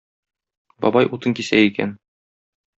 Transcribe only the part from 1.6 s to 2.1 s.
икән.